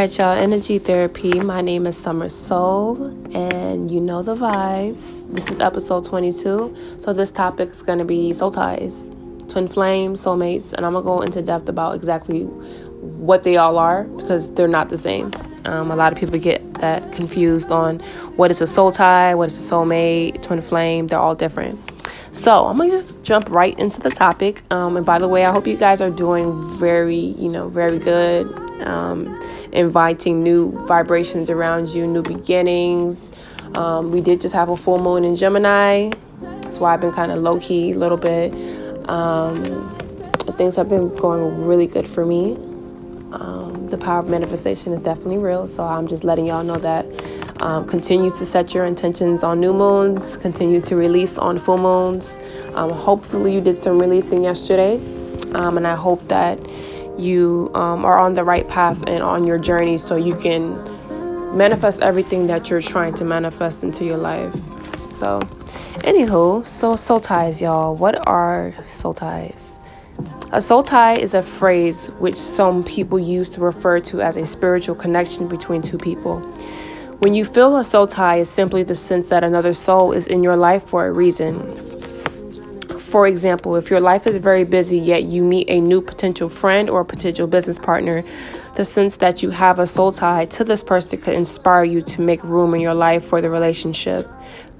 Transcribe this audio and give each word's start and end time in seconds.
right, 0.00 0.16
y'all. 0.16 0.32
Energy 0.32 0.78
therapy. 0.78 1.40
My 1.40 1.60
name 1.60 1.86
is 1.86 1.94
Summer 1.94 2.30
Soul, 2.30 3.04
and 3.36 3.90
you 3.90 4.00
know 4.00 4.22
the 4.22 4.34
vibes. 4.34 5.30
This 5.30 5.50
is 5.50 5.60
episode 5.60 6.06
22. 6.06 6.74
So, 7.00 7.12
this 7.12 7.30
topic 7.30 7.68
is 7.68 7.82
going 7.82 7.98
to 7.98 8.06
be 8.06 8.32
soul 8.32 8.50
ties, 8.50 9.10
twin 9.48 9.68
flames, 9.68 10.24
soulmates, 10.24 10.72
and 10.72 10.86
I'm 10.86 10.92
going 10.92 11.04
to 11.04 11.06
go 11.06 11.20
into 11.20 11.42
depth 11.42 11.68
about 11.68 11.96
exactly 11.96 12.44
what 12.44 13.42
they 13.42 13.58
all 13.58 13.76
are 13.76 14.04
because 14.04 14.50
they're 14.54 14.68
not 14.68 14.88
the 14.88 14.96
same. 14.96 15.32
Um, 15.66 15.90
a 15.90 15.96
lot 15.96 16.14
of 16.14 16.18
people 16.18 16.38
get 16.38 16.62
that 16.74 17.12
confused 17.12 17.70
on 17.70 17.98
what 18.36 18.50
is 18.50 18.62
a 18.62 18.66
soul 18.66 18.92
tie, 18.92 19.34
what 19.34 19.48
is 19.48 19.70
a 19.70 19.74
soulmate, 19.74 20.40
twin 20.40 20.62
flame. 20.62 21.08
They're 21.08 21.18
all 21.18 21.34
different. 21.34 21.78
So 22.40 22.64
I'm 22.64 22.78
gonna 22.78 22.88
just 22.88 23.22
jump 23.22 23.50
right 23.50 23.78
into 23.78 24.00
the 24.00 24.08
topic. 24.08 24.62
Um, 24.72 24.96
and 24.96 25.04
by 25.04 25.18
the 25.18 25.28
way, 25.28 25.44
I 25.44 25.52
hope 25.52 25.66
you 25.66 25.76
guys 25.76 26.00
are 26.00 26.08
doing 26.08 26.78
very, 26.78 27.14
you 27.14 27.50
know, 27.50 27.68
very 27.68 27.98
good. 27.98 28.50
Um, 28.80 29.38
inviting 29.72 30.42
new 30.42 30.70
vibrations 30.86 31.50
around 31.50 31.90
you, 31.90 32.06
new 32.06 32.22
beginnings. 32.22 33.30
Um, 33.74 34.10
we 34.10 34.22
did 34.22 34.40
just 34.40 34.54
have 34.54 34.70
a 34.70 34.76
full 34.78 34.98
moon 34.98 35.22
in 35.22 35.36
Gemini. 35.36 36.12
That's 36.40 36.78
why 36.78 36.94
I've 36.94 37.02
been 37.02 37.12
kind 37.12 37.30
of 37.30 37.40
low 37.40 37.60
key 37.60 37.92
a 37.92 37.98
little 37.98 38.16
bit. 38.16 38.54
Um, 39.06 39.62
things 40.56 40.76
have 40.76 40.88
been 40.88 41.14
going 41.16 41.66
really 41.66 41.86
good 41.86 42.08
for 42.08 42.24
me. 42.24 42.54
Um, 43.32 43.86
the 43.90 43.98
power 43.98 44.20
of 44.20 44.30
manifestation 44.30 44.94
is 44.94 45.00
definitely 45.00 45.36
real. 45.36 45.68
So 45.68 45.84
I'm 45.84 46.06
just 46.06 46.24
letting 46.24 46.46
y'all 46.46 46.64
know 46.64 46.76
that. 46.76 47.04
Um, 47.60 47.86
continue 47.86 48.30
to 48.30 48.46
set 48.46 48.72
your 48.72 48.86
intentions 48.86 49.42
on 49.44 49.60
new 49.60 49.74
moons, 49.74 50.36
continue 50.38 50.80
to 50.80 50.96
release 50.96 51.36
on 51.36 51.58
full 51.58 51.76
moons. 51.76 52.38
Um, 52.74 52.90
hopefully, 52.90 53.52
you 53.54 53.60
did 53.60 53.76
some 53.76 53.98
releasing 53.98 54.42
yesterday. 54.42 54.96
Um, 55.54 55.76
and 55.76 55.86
I 55.86 55.94
hope 55.94 56.26
that 56.28 56.58
you 57.18 57.70
um, 57.74 58.04
are 58.04 58.18
on 58.18 58.34
the 58.34 58.44
right 58.44 58.66
path 58.66 59.02
and 59.06 59.22
on 59.22 59.46
your 59.46 59.58
journey 59.58 59.96
so 59.96 60.16
you 60.16 60.34
can 60.34 60.74
manifest 61.56 62.00
everything 62.00 62.46
that 62.46 62.70
you're 62.70 62.80
trying 62.80 63.14
to 63.14 63.24
manifest 63.24 63.82
into 63.82 64.04
your 64.04 64.16
life. 64.16 64.54
So, 65.18 65.40
anywho, 66.00 66.64
so 66.64 66.96
soul 66.96 67.20
ties, 67.20 67.60
y'all. 67.60 67.94
What 67.94 68.26
are 68.26 68.74
soul 68.82 69.12
ties? 69.12 69.78
A 70.52 70.62
soul 70.62 70.82
tie 70.82 71.14
is 71.14 71.34
a 71.34 71.42
phrase 71.42 72.08
which 72.18 72.36
some 72.36 72.82
people 72.84 73.18
use 73.18 73.48
to 73.50 73.60
refer 73.60 74.00
to 74.00 74.22
as 74.22 74.36
a 74.36 74.46
spiritual 74.46 74.94
connection 74.94 75.46
between 75.46 75.82
two 75.82 75.98
people. 75.98 76.40
When 77.20 77.34
you 77.34 77.44
feel 77.44 77.76
a 77.76 77.84
soul 77.84 78.06
tie, 78.06 78.36
is 78.36 78.48
simply 78.48 78.82
the 78.82 78.94
sense 78.94 79.28
that 79.28 79.44
another 79.44 79.74
soul 79.74 80.12
is 80.12 80.26
in 80.26 80.42
your 80.42 80.56
life 80.56 80.84
for 80.84 81.04
a 81.04 81.12
reason. 81.12 81.76
For 82.98 83.26
example, 83.26 83.76
if 83.76 83.90
your 83.90 84.00
life 84.00 84.26
is 84.26 84.38
very 84.38 84.64
busy, 84.64 84.98
yet 84.98 85.24
you 85.24 85.42
meet 85.42 85.68
a 85.68 85.82
new 85.82 86.00
potential 86.00 86.48
friend 86.48 86.88
or 86.88 87.02
a 87.02 87.04
potential 87.04 87.46
business 87.46 87.78
partner, 87.78 88.24
the 88.76 88.86
sense 88.86 89.18
that 89.18 89.42
you 89.42 89.50
have 89.50 89.78
a 89.78 89.86
soul 89.86 90.12
tie 90.12 90.46
to 90.46 90.64
this 90.64 90.82
person 90.82 91.20
could 91.20 91.34
inspire 91.34 91.84
you 91.84 92.00
to 92.00 92.22
make 92.22 92.42
room 92.42 92.72
in 92.72 92.80
your 92.80 92.94
life 92.94 93.22
for 93.22 93.42
the 93.42 93.50
relationship. 93.50 94.26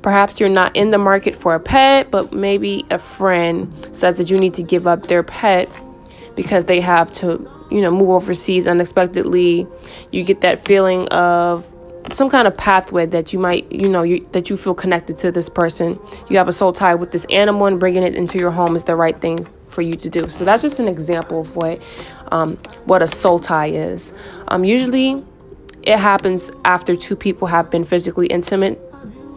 Perhaps 0.01 0.41
you're 0.41 0.49
not 0.49 0.75
in 0.75 0.93
the 0.93 0.99
market 0.99 1.37
for 1.37 1.55
a 1.55 1.61
pet, 1.61 2.11
but 2.11 2.33
maybe 2.33 2.87
a 2.89 2.99
friend 2.99 3.71
says 3.93 4.15
that 4.15 4.31
you 4.31 4.39
need 4.39 4.55
to 4.55 4.63
give 4.63 4.87
up 4.87 5.09
their 5.09 5.23
pet 5.23 5.69
because 6.37 6.65
they 6.65 6.81
have 6.81 7.13
to, 7.13 7.47
you 7.71 7.83
know, 7.83 7.91
move 7.91 8.09
overseas 8.09 8.67
unexpectedly. 8.67 9.67
You 10.11 10.25
get 10.25 10.41
that 10.41 10.65
feeling 10.65 11.07
of 11.09 11.71
some 12.11 12.31
kind 12.31 12.49
of 12.49 12.57
pathway 12.57 13.07
that 13.07 13.33
you 13.33 13.39
might 13.39 13.71
you 13.71 13.89
know 13.89 14.03
you, 14.03 14.21
that 14.33 14.51
you 14.51 14.57
feel 14.57 14.75
connected 14.75 15.17
to 15.19 15.33
this 15.33 15.49
person. 15.49 15.99
You 16.29 16.39
have 16.39 16.49
a 16.49 16.53
soul 16.53 16.73
tie 16.73 16.95
with 16.95 17.13
this 17.13 17.25
animal 17.31 17.67
and 17.67 17.79
bringing 17.81 18.03
it 18.03 18.15
into 18.15 18.39
your 18.39 18.51
home 18.51 18.77
is 18.77 18.85
the 18.85 18.97
right 18.97 19.19
thing 19.21 19.47
for 19.69 19.83
you 19.83 19.95
to 19.95 20.11
do. 20.11 20.29
So 20.29 20.45
that's 20.45 20.63
just 20.63 20.79
an 20.79 20.89
example 20.89 21.41
of 21.41 21.57
what 21.57 21.81
um, 22.33 22.57
what 22.85 23.03
a 23.03 23.07
soul 23.07 23.39
tie 23.39 23.71
is. 23.71 24.13
Um, 24.49 24.65
usually 24.65 25.25
it 25.83 25.99
happens 25.99 26.51
after 26.65 26.97
two 26.97 27.17
people 27.17 27.49
have 27.49 27.71
been 27.71 27.85
physically 27.85 28.27
intimate. 28.27 28.79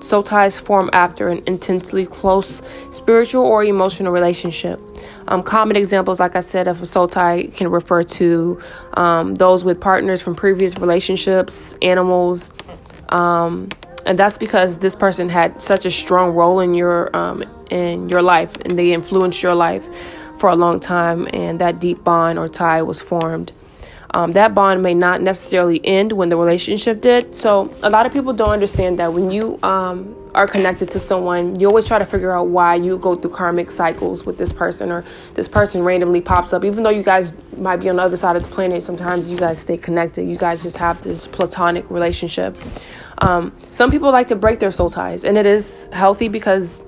Soul 0.01 0.23
ties 0.23 0.59
form 0.59 0.89
after 0.91 1.29
an 1.29 1.41
intensely 1.47 2.05
close 2.05 2.61
spiritual 2.91 3.43
or 3.45 3.63
emotional 3.63 4.11
relationship 4.11 4.79
um, 5.27 5.43
common 5.43 5.75
examples, 5.75 6.19
like 6.19 6.35
I 6.35 6.41
said, 6.41 6.67
of 6.67 6.81
a 6.81 6.85
soul 6.85 7.07
tie 7.07 7.47
can 7.53 7.69
refer 7.69 8.03
to 8.03 8.61
um, 8.93 9.35
those 9.35 9.63
with 9.63 9.79
partners 9.79 10.21
from 10.21 10.35
previous 10.35 10.77
relationships, 10.77 11.75
animals, 11.81 12.51
um, 13.09 13.69
and 14.05 14.19
that's 14.19 14.37
because 14.37 14.79
this 14.79 14.95
person 14.95 15.29
had 15.29 15.51
such 15.51 15.85
a 15.85 15.91
strong 15.91 16.31
role 16.31 16.59
in 16.59 16.73
your 16.73 17.15
um, 17.15 17.43
in 17.69 18.09
your 18.09 18.21
life, 18.21 18.55
and 18.65 18.77
they 18.77 18.93
influenced 18.93 19.41
your 19.41 19.55
life 19.55 19.85
for 20.39 20.49
a 20.49 20.55
long 20.55 20.79
time, 20.79 21.27
and 21.33 21.59
that 21.59 21.79
deep 21.79 22.03
bond 22.03 22.37
or 22.37 22.49
tie 22.49 22.81
was 22.81 23.01
formed. 23.01 23.53
Um, 24.13 24.31
that 24.33 24.53
bond 24.53 24.83
may 24.83 24.93
not 24.93 25.21
necessarily 25.21 25.81
end 25.83 26.11
when 26.11 26.29
the 26.29 26.37
relationship 26.37 27.01
did. 27.01 27.33
So 27.33 27.73
a 27.81 27.89
lot 27.89 28.05
of 28.05 28.13
people 28.13 28.31
don't 28.31 28.51
understand 28.51 28.99
that 28.99 29.11
when 29.11 29.31
you 29.31 29.57
um, 29.63 30.15
are 30.35 30.47
connected 30.47 30.91
to 30.91 30.99
someone, 30.99 31.59
you 31.59 31.67
always 31.67 31.85
try 31.85 31.97
to 31.97 32.05
figure 32.05 32.31
out 32.31 32.47
why 32.49 32.75
you 32.75 32.97
go 32.99 33.15
through 33.15 33.31
karmic 33.31 33.71
cycles 33.71 34.23
with 34.23 34.37
this 34.37 34.53
person 34.53 34.91
or 34.91 35.03
this 35.33 35.47
person 35.47 35.81
randomly 35.83 36.21
pops 36.21 36.53
up. 36.53 36.63
Even 36.63 36.83
though 36.83 36.91
you 36.91 37.01
guys 37.01 37.33
might 37.57 37.77
be 37.77 37.89
on 37.89 37.95
the 37.95 38.03
other 38.03 38.17
side 38.17 38.35
of 38.35 38.43
the 38.43 38.49
planet, 38.49 38.83
sometimes 38.83 39.31
you 39.31 39.37
guys 39.37 39.57
stay 39.57 39.77
connected. 39.77 40.27
You 40.27 40.37
guys 40.37 40.61
just 40.61 40.77
have 40.77 41.01
this 41.03 41.27
platonic 41.27 41.89
relationship. 41.89 42.55
Um, 43.17 43.55
some 43.69 43.89
people 43.89 44.11
like 44.11 44.27
to 44.27 44.35
break 44.35 44.59
their 44.59 44.71
soul 44.71 44.89
ties, 44.91 45.23
and 45.23 45.37
it 45.37 45.45
is 45.45 45.87
healthy 45.91 46.27
because 46.27 46.83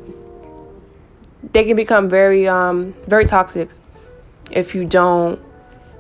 they 1.54 1.64
can 1.64 1.76
become 1.76 2.10
very, 2.10 2.48
um, 2.48 2.94
very 3.08 3.26
toxic 3.26 3.70
if 4.52 4.76
you 4.76 4.86
don't 4.86 5.40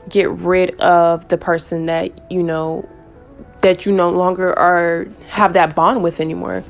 get 0.09 0.29
rid 0.29 0.79
of 0.81 1.27
the 1.29 1.37
person 1.37 1.87
that 1.87 2.31
you 2.31 2.43
know 2.43 2.87
that 3.61 3.85
you 3.85 3.91
no 3.91 4.09
longer 4.09 4.57
are 4.57 5.07
have 5.29 5.53
that 5.53 5.75
bond 5.75 6.03
with 6.03 6.19
anymore. 6.19 6.63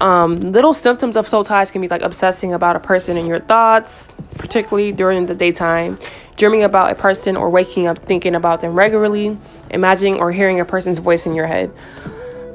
Um, 0.00 0.38
little 0.40 0.72
symptoms 0.72 1.16
of 1.16 1.26
soul 1.26 1.42
ties 1.42 1.70
can 1.70 1.80
be 1.80 1.88
like 1.88 2.02
obsessing 2.02 2.52
about 2.54 2.76
a 2.76 2.80
person 2.80 3.16
in 3.16 3.26
your 3.26 3.40
thoughts, 3.40 4.08
particularly 4.36 4.92
during 4.92 5.26
the 5.26 5.34
daytime, 5.34 5.98
dreaming 6.36 6.62
about 6.62 6.92
a 6.92 6.94
person 6.94 7.36
or 7.36 7.50
waking 7.50 7.88
up 7.88 7.98
thinking 7.98 8.36
about 8.36 8.60
them 8.60 8.74
regularly, 8.74 9.36
imagining 9.70 10.20
or 10.20 10.30
hearing 10.30 10.60
a 10.60 10.64
person's 10.64 11.00
voice 11.00 11.26
in 11.26 11.34
your 11.34 11.46
head. 11.46 11.72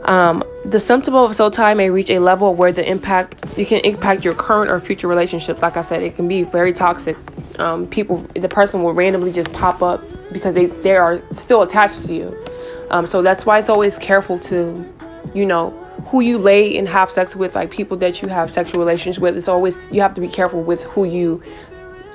Um, 0.05 0.43
the 0.65 0.79
symptom 0.79 1.15
of 1.15 1.35
soul 1.35 1.51
tie 1.51 1.73
may 1.73 1.89
reach 1.89 2.09
a 2.09 2.19
level 2.19 2.55
where 2.55 2.71
the 2.71 2.89
impact 2.89 3.43
it 3.57 3.67
can 3.67 3.79
impact 3.79 4.23
your 4.23 4.33
current 4.33 4.69
or 4.71 4.79
future 4.79 5.07
relationships. 5.07 5.61
Like 5.61 5.77
I 5.77 5.81
said, 5.81 6.01
it 6.01 6.15
can 6.15 6.27
be 6.27 6.43
very 6.43 6.73
toxic. 6.73 7.17
Um, 7.59 7.87
people, 7.87 8.25
the 8.35 8.49
person 8.49 8.81
will 8.83 8.93
randomly 8.93 9.31
just 9.31 9.51
pop 9.53 9.81
up 9.81 10.01
because 10.31 10.53
they 10.53 10.65
they 10.65 10.95
are 10.95 11.21
still 11.31 11.61
attached 11.61 12.03
to 12.03 12.13
you. 12.13 12.45
Um, 12.89 13.05
so 13.05 13.21
that's 13.21 13.45
why 13.45 13.59
it's 13.59 13.69
always 13.69 13.97
careful 13.97 14.37
to, 14.39 14.85
you 15.33 15.45
know, 15.45 15.71
who 16.07 16.21
you 16.21 16.37
lay 16.37 16.77
and 16.77 16.87
have 16.87 17.09
sex 17.09 17.35
with, 17.35 17.55
like 17.55 17.71
people 17.71 17.97
that 17.97 18.21
you 18.21 18.27
have 18.27 18.51
sexual 18.51 18.79
relations 18.79 19.19
with. 19.19 19.37
It's 19.37 19.47
always 19.47 19.77
you 19.91 20.01
have 20.01 20.13
to 20.15 20.21
be 20.21 20.27
careful 20.27 20.61
with 20.61 20.83
who 20.83 21.05
you 21.05 21.41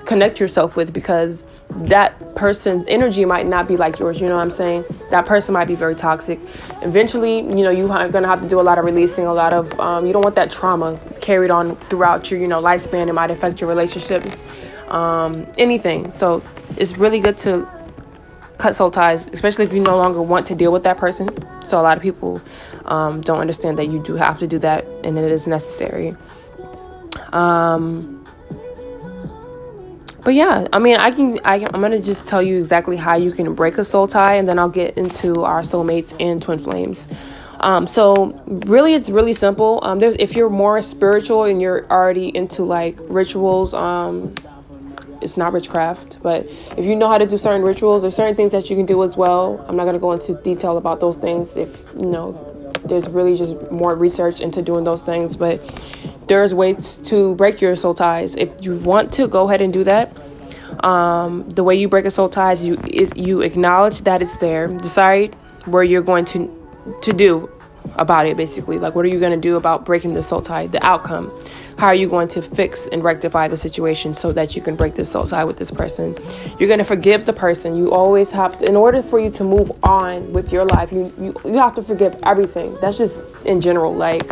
connect 0.05 0.41
yourself 0.41 0.77
with 0.77 0.93
because 0.93 1.45
that 1.69 2.35
person's 2.35 2.87
energy 2.89 3.25
might 3.27 3.47
not 3.47 3.69
be 3.69 3.77
like 3.77 3.99
yours. 3.99 4.21
You 4.21 4.29
know 4.29 4.37
what 4.37 4.43
I'm 4.43 4.51
saying? 4.51 4.85
That 5.11 5.27
person 5.27 5.53
might 5.53 5.67
be 5.67 5.75
very 5.75 5.95
toxic. 5.95 6.41
Eventually, 6.83 7.37
you 7.39 7.63
know, 7.63 7.71
you're 7.71 7.89
gonna 7.89 8.27
have 8.27 8.41
to 8.41 8.49
do 8.49 8.59
a 8.59 8.63
lot 8.63 8.79
of 8.79 8.85
releasing, 8.85 9.27
a 9.27 9.35
lot 9.35 9.53
of. 9.53 9.79
Um, 9.79 10.07
you 10.07 10.13
don't 10.13 10.25
want 10.25 10.35
that 10.37 10.51
trauma 10.51 10.99
carried 11.21 11.51
on 11.51 11.77
throughout 11.77 12.31
your, 12.31 12.41
you 12.41 12.49
know, 12.49 12.63
lifespan. 12.63 13.09
It 13.09 13.13
might 13.13 13.31
affect 13.31 13.61
your 13.61 13.69
relationships, 13.69 14.43
um, 14.91 15.47
anything. 15.59 16.11
So 16.11 16.43
it's 16.77 16.97
really 16.97 17.21
good 17.21 17.39
to 17.39 17.69
cut 18.59 18.75
soul 18.75 18.91
ties, 18.91 19.29
especially 19.29 19.65
if 19.65 19.73
you 19.73 19.81
no 19.81 19.97
longer 19.97 20.21
want 20.21 20.47
to 20.49 20.55
deal 20.55 20.73
with 20.73 20.83
that 20.83 20.99
person. 20.99 21.29
So 21.65 21.81
a 21.81 21.83
lot 21.83 21.97
of 21.97 22.03
people 22.03 22.41
um, 22.87 23.21
don't 23.21 23.41
understand 23.41 23.79
that 23.79 23.87
you 23.87 24.03
do 24.03 24.15
have 24.15 24.39
to 24.41 24.47
do 24.47 24.59
that, 24.61 24.85
and 25.05 25.19
it 25.19 25.31
is 25.31 25.47
necessary. 25.47 26.17
Um, 27.33 28.25
but 30.25 30.35
yeah, 30.35 30.67
I 30.73 30.79
mean, 30.79 30.97
I 30.97 31.11
can, 31.11 31.39
I, 31.45 31.55
I'm 31.73 31.81
gonna 31.81 32.01
just 32.01 32.29
tell 32.29 32.43
you 32.43 32.59
exactly 32.59 32.97
how 32.97 33.15
you 33.15 33.31
can 33.33 33.55
break 33.55 33.79
a 33.79 33.85
soul 33.85 34.09
tie, 34.09 34.35
and 34.35 34.49
then 34.49 34.59
I'll 34.59 34.69
get 34.69 34.99
into 34.99 35.45
our 35.45 35.61
soulmates 35.61 36.17
and 36.21 36.43
twin 36.43 36.59
flames. 36.59 37.07
Um, 37.61 37.87
so 37.87 38.41
really, 38.47 38.95
it's 38.95 39.11
really 39.11 39.33
simple. 39.33 39.81
Um, 39.83 39.99
there's 39.99 40.17
if 40.17 40.37
you're 40.37 40.51
more 40.51 40.81
spiritual 40.81 41.45
and 41.45 41.61
you're 41.61 41.87
already 41.91 42.35
into 42.37 42.63
like 42.63 42.97
rituals, 43.09 43.75
um, 43.75 44.35
it's 45.21 45.37
not 45.37 45.53
witchcraft, 45.53 46.19
but 46.23 46.47
if 46.77 46.85
you 46.85 46.95
know 46.95 47.09
how 47.09 47.19
to 47.19 47.27
do 47.27 47.39
certain 47.39 47.63
rituals 47.63 48.05
or 48.05 48.11
certain 48.11 48.35
things 48.35 48.53
that 48.53 48.71
you 48.71 48.77
can 48.77 48.87
do 48.87 49.03
as 49.03 49.17
well, 49.17 49.65
I'm 49.69 49.77
not 49.77 49.85
gonna 49.85 49.99
go 49.99 50.13
into 50.13 50.35
detail 50.43 50.77
about 50.77 51.01
those 51.01 51.17
things. 51.17 51.57
If 51.57 51.95
you 51.99 52.07
know, 52.07 52.33
there's 52.85 53.09
really 53.09 53.37
just 53.37 53.71
more 53.71 53.95
research 53.95 54.41
into 54.41 54.63
doing 54.63 54.85
those 54.85 55.03
things, 55.03 55.37
but 55.37 55.59
there's 56.29 56.55
ways 56.55 56.97
to 57.05 57.35
break 57.37 57.61
your 57.61 57.75
soul 57.77 57.95
ties. 57.95 58.37
If 58.37 58.51
you 58.61 58.77
want 58.77 59.13
to, 59.15 59.29
go 59.29 59.49
ahead 59.49 59.63
and 59.63 59.73
do 59.73 59.85
that. 59.85 60.17
Um, 60.85 61.49
the 61.49 61.65
way 61.65 61.75
you 61.75 61.89
break 61.89 62.05
a 62.05 62.11
soul 62.11 62.29
tie 62.29 62.53
is 62.53 62.65
you 62.65 62.79
is 62.87 63.13
you 63.17 63.41
acknowledge 63.41 64.03
that 64.03 64.23
it's 64.23 64.37
there, 64.37 64.69
decide 64.69 65.35
where 65.67 65.83
you're 65.83 66.03
going 66.03 66.25
to 66.27 66.55
to 67.03 67.13
do 67.13 67.51
about 67.97 68.27
it 68.27 68.37
basically 68.37 68.79
like 68.79 68.95
what 68.95 69.05
are 69.05 69.09
you 69.09 69.19
to 69.19 69.37
do 69.37 69.57
about 69.57 69.85
breaking 69.85 70.15
the 70.15 70.23
soul 70.23 70.41
tie 70.41 70.67
the 70.67 70.85
outcome 70.85 71.31
how 71.79 71.87
are 71.87 71.95
you 71.95 72.09
going 72.09 72.27
to 72.29 72.43
fix 72.43 72.89
and 72.89 73.05
rectify 73.05 73.47
the 73.47 73.57
situation 73.57 74.13
so 74.13 74.33
that 74.33 74.57
you 74.57 74.63
can 74.63 74.75
break 74.75 74.95
this 74.95 75.13
soul 75.13 75.25
tie 75.25 75.45
with 75.45 75.59
this 75.59 75.71
person? 75.71 76.17
You're 76.59 76.69
going 76.69 76.81
to 76.81 76.85
forgive 76.85 77.25
the 77.25 77.33
person. 77.33 77.77
You 77.77 77.93
always 77.93 78.31
have 78.33 78.59
to 78.59 78.67
in 78.67 78.77
order 78.77 79.03
for 79.03 79.21
you 79.21 79.31
to 79.31 79.45
move 79.45 79.71
on 79.85 80.33
with 80.33 80.53
your 80.53 80.65
life 80.65 80.91
you 80.93 81.13
you, 81.21 81.35
you 81.45 81.59
have 81.59 81.75
to 81.77 81.83
forgive 81.83 82.19
everything. 82.25 82.77
That's 82.81 82.99
just 82.99 83.47
in 83.47 83.61
general 83.61 83.95
like 83.95 84.29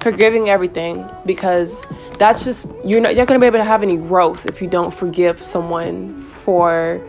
forgiving 0.00 0.48
everything 0.48 1.08
because 1.24 1.86
that's 2.18 2.44
just 2.44 2.66
you're 2.84 3.00
not 3.00 3.14
you're 3.14 3.22
not 3.22 3.28
going 3.28 3.40
to 3.40 3.44
be 3.44 3.46
able 3.46 3.58
to 3.58 3.64
have 3.64 3.82
any 3.82 3.96
growth 3.96 4.46
if 4.46 4.60
you 4.60 4.68
don't 4.68 4.92
forgive 4.92 5.42
someone 5.42 6.20
for 6.22 7.00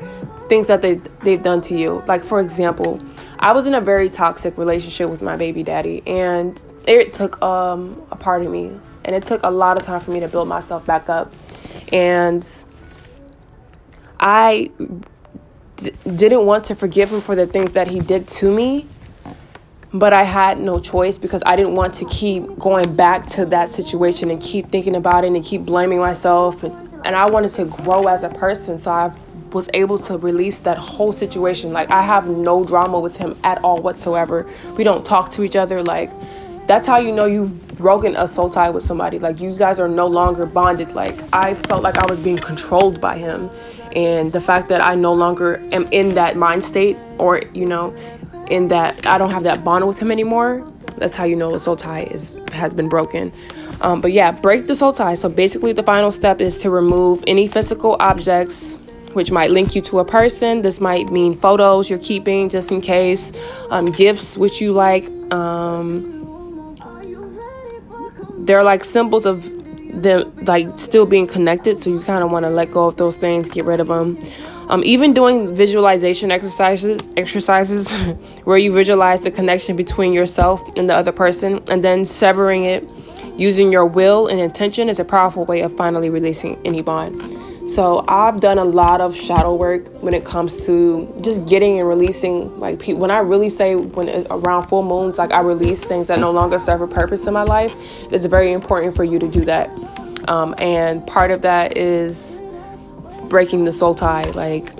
things 0.47 0.67
that 0.67 0.81
they 0.81 0.95
they've 1.23 1.41
done 1.41 1.61
to 1.61 1.77
you. 1.77 2.03
Like 2.07 2.23
for 2.23 2.39
example 2.39 3.01
I 3.41 3.53
was 3.53 3.65
in 3.65 3.73
a 3.73 3.81
very 3.81 4.07
toxic 4.07 4.55
relationship 4.59 5.09
with 5.09 5.23
my 5.23 5.35
baby 5.35 5.63
daddy, 5.63 6.03
and 6.05 6.61
it 6.85 7.11
took 7.11 7.41
um, 7.41 7.99
a 8.11 8.15
part 8.15 8.45
of 8.45 8.51
me, 8.51 8.71
and 9.03 9.15
it 9.15 9.23
took 9.23 9.41
a 9.43 9.49
lot 9.49 9.77
of 9.77 9.83
time 9.83 9.99
for 9.99 10.11
me 10.11 10.19
to 10.19 10.27
build 10.27 10.47
myself 10.47 10.85
back 10.85 11.09
up. 11.09 11.33
And 11.91 12.47
I 14.19 14.69
d- 15.77 15.91
didn't 16.15 16.45
want 16.45 16.65
to 16.65 16.75
forgive 16.75 17.11
him 17.11 17.21
for 17.21 17.35
the 17.35 17.47
things 17.47 17.73
that 17.73 17.87
he 17.87 17.99
did 17.99 18.27
to 18.27 18.53
me, 18.53 18.87
but 19.93 20.13
I 20.13 20.23
had 20.23 20.59
no 20.59 20.79
choice 20.79 21.17
because 21.17 21.41
I 21.45 21.55
didn't 21.55 21.75
want 21.75 21.93
to 21.95 22.05
keep 22.05 22.57
going 22.57 22.95
back 22.95 23.25
to 23.29 23.45
that 23.47 23.69
situation 23.69 24.29
and 24.29 24.41
keep 24.41 24.69
thinking 24.69 24.95
about 24.95 25.23
it 25.23 25.31
and 25.31 25.43
keep 25.43 25.61
blaming 25.63 25.99
myself. 25.99 26.63
And, 26.63 26.73
and 27.05 27.15
I 27.15 27.29
wanted 27.29 27.49
to 27.55 27.65
grow 27.65 28.07
as 28.07 28.23
a 28.23 28.29
person, 28.29 28.77
so 28.77 28.91
I 28.91 29.13
was 29.53 29.69
able 29.73 29.97
to 29.97 30.17
release 30.17 30.59
that 30.59 30.77
whole 30.77 31.11
situation. 31.11 31.73
Like 31.73 31.89
I 31.89 32.01
have 32.01 32.27
no 32.27 32.63
drama 32.63 32.99
with 32.99 33.17
him 33.17 33.35
at 33.43 33.61
all 33.63 33.81
whatsoever. 33.81 34.49
We 34.77 34.83
don't 34.83 35.05
talk 35.05 35.31
to 35.31 35.43
each 35.43 35.55
other. 35.55 35.83
Like 35.83 36.09
that's 36.67 36.87
how 36.87 36.97
you 36.97 37.11
know 37.11 37.25
you've 37.25 37.70
broken 37.81 38.15
a 38.15 38.27
soul 38.27 38.49
tie 38.49 38.69
with 38.69 38.83
somebody. 38.83 39.17
Like 39.17 39.41
you 39.41 39.57
guys 39.57 39.79
are 39.79 39.87
no 39.87 40.07
longer 40.07 40.45
bonded. 40.45 40.93
Like 40.93 41.21
I 41.33 41.55
felt 41.55 41.83
like 41.83 41.97
I 41.97 42.05
was 42.07 42.19
being 42.19 42.37
controlled 42.37 43.01
by 43.01 43.17
him. 43.17 43.49
And 43.95 44.31
the 44.31 44.39
fact 44.39 44.69
that 44.69 44.79
I 44.79 44.95
no 44.95 45.13
longer 45.13 45.57
am 45.73 45.87
in 45.91 46.15
that 46.15 46.37
mind 46.37 46.63
state 46.63 46.97
or, 47.17 47.41
you 47.53 47.65
know, 47.65 47.93
in 48.49 48.67
that 48.69 49.05
I 49.05 49.17
don't 49.17 49.31
have 49.31 49.43
that 49.43 49.63
bond 49.63 49.85
with 49.87 49.99
him 49.99 50.11
anymore, 50.11 50.65
that's 50.97 51.15
how 51.15 51.23
you 51.23 51.35
know 51.35 51.55
a 51.55 51.59
soul 51.59 51.75
tie 51.75 52.03
is 52.03 52.37
has 52.51 52.73
been 52.73 52.89
broken. 52.89 53.31
Um, 53.81 54.01
but 54.01 54.11
yeah, 54.11 54.31
break 54.31 54.67
the 54.67 54.75
soul 54.75 54.93
tie. 54.93 55.15
So 55.15 55.29
basically, 55.29 55.73
the 55.73 55.83
final 55.83 56.11
step 56.11 56.39
is 56.41 56.57
to 56.59 56.69
remove 56.69 57.23
any 57.27 57.47
physical 57.47 57.97
objects, 57.99 58.77
which 59.13 59.31
might 59.31 59.51
link 59.51 59.75
you 59.75 59.81
to 59.83 59.99
a 59.99 60.05
person. 60.05 60.61
This 60.61 60.79
might 60.79 61.09
mean 61.11 61.33
photos 61.33 61.89
you're 61.89 61.99
keeping 61.99 62.49
just 62.49 62.71
in 62.71 62.81
case, 62.81 63.33
um, 63.71 63.85
gifts 63.87 64.37
which 64.37 64.61
you 64.61 64.73
like. 64.73 65.09
Um, 65.33 66.20
they're 68.45 68.63
like 68.63 68.83
symbols 68.83 69.25
of 69.25 69.49
them 70.01 70.33
like 70.45 70.67
still 70.79 71.05
being 71.05 71.27
connected, 71.27 71.77
so 71.77 71.89
you 71.89 71.99
kind 71.99 72.23
of 72.23 72.31
want 72.31 72.45
to 72.45 72.49
let 72.49 72.71
go 72.71 72.87
of 72.87 72.97
those 72.97 73.15
things, 73.15 73.49
get 73.49 73.65
rid 73.65 73.79
of 73.79 73.87
them. 73.87 74.17
Um, 74.69 74.83
even 74.85 75.13
doing 75.13 75.53
visualization 75.53 76.31
exercises, 76.31 77.01
exercises 77.17 77.93
where 78.45 78.57
you 78.57 78.71
visualize 78.71 79.21
the 79.21 79.31
connection 79.31 79.75
between 79.75 80.13
yourself 80.13 80.61
and 80.77 80.89
the 80.89 80.95
other 80.95 81.11
person, 81.11 81.61
and 81.69 81.83
then 81.83 82.05
severing 82.05 82.63
it 82.63 82.87
using 83.37 83.71
your 83.71 83.85
will 83.85 84.27
and 84.27 84.39
intention 84.39 84.87
is 84.87 84.99
a 84.99 85.05
powerful 85.05 85.45
way 85.45 85.61
of 85.61 85.75
finally 85.75 86.09
releasing 86.09 86.59
any 86.65 86.81
bond. 86.81 87.40
So 87.73 88.03
I've 88.09 88.41
done 88.41 88.57
a 88.57 88.65
lot 88.65 88.99
of 88.99 89.15
shadow 89.15 89.55
work 89.55 89.87
when 90.03 90.13
it 90.13 90.25
comes 90.25 90.65
to 90.65 91.07
just 91.21 91.45
getting 91.45 91.79
and 91.79 91.87
releasing. 91.87 92.59
Like 92.59 92.79
pe- 92.79 92.93
when 92.93 93.11
I 93.11 93.19
really 93.19 93.47
say 93.47 93.75
when 93.75 94.09
it, 94.09 94.27
around 94.29 94.67
full 94.67 94.83
moons, 94.83 95.17
like 95.17 95.31
I 95.31 95.39
release 95.39 95.81
things 95.81 96.07
that 96.07 96.19
no 96.19 96.31
longer 96.31 96.59
serve 96.59 96.81
a 96.81 96.87
purpose 96.87 97.27
in 97.27 97.33
my 97.33 97.43
life. 97.43 97.73
It's 98.11 98.25
very 98.25 98.51
important 98.51 98.93
for 98.93 99.05
you 99.05 99.19
to 99.19 99.27
do 99.27 99.45
that. 99.45 99.69
Um, 100.27 100.53
and 100.59 101.05
part 101.07 101.31
of 101.31 101.43
that 101.43 101.77
is 101.77 102.41
breaking 103.29 103.63
the 103.63 103.71
soul 103.71 103.95
tie, 103.95 104.29
like 104.31 104.75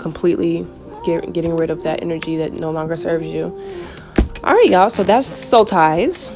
completely 0.00 0.66
get, 1.04 1.32
getting 1.32 1.56
rid 1.56 1.70
of 1.70 1.84
that 1.84 2.02
energy 2.02 2.36
that 2.38 2.52
no 2.52 2.72
longer 2.72 2.96
serves 2.96 3.28
you. 3.28 3.44
All 4.42 4.54
right, 4.54 4.68
y'all. 4.68 4.90
So 4.90 5.04
that's 5.04 5.28
soul 5.28 5.64
ties. 5.64 6.32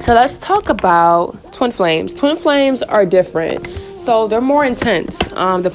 So 0.00 0.12
let's 0.12 0.38
talk 0.38 0.68
about 0.68 1.52
twin 1.52 1.70
flames. 1.70 2.12
Twin 2.12 2.36
flames 2.36 2.82
are 2.82 3.06
different. 3.06 3.68
So 4.02 4.26
they're 4.26 4.40
more 4.40 4.64
intense. 4.64 5.16
Um, 5.34 5.62
the 5.62 5.70